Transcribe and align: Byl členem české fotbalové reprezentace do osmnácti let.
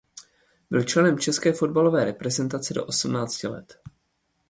Byl 0.69 0.83
členem 0.83 1.19
české 1.19 1.53
fotbalové 1.53 2.05
reprezentace 2.05 2.73
do 2.73 2.85
osmnácti 2.85 3.47
let. 3.47 3.81